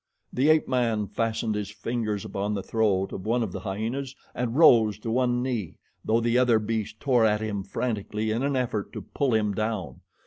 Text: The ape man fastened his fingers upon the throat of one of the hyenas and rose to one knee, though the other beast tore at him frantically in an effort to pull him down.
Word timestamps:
The 0.33 0.49
ape 0.49 0.67
man 0.67 1.05
fastened 1.05 1.53
his 1.53 1.69
fingers 1.69 2.25
upon 2.25 2.55
the 2.55 2.63
throat 2.63 3.11
of 3.13 3.23
one 3.27 3.43
of 3.43 3.51
the 3.51 3.59
hyenas 3.59 4.15
and 4.33 4.55
rose 4.55 4.97
to 4.97 5.11
one 5.11 5.43
knee, 5.43 5.77
though 6.03 6.19
the 6.19 6.39
other 6.39 6.57
beast 6.57 6.99
tore 6.99 7.23
at 7.23 7.39
him 7.39 7.61
frantically 7.63 8.31
in 8.31 8.41
an 8.41 8.55
effort 8.55 8.91
to 8.93 9.01
pull 9.03 9.35
him 9.35 9.53
down. 9.53 10.01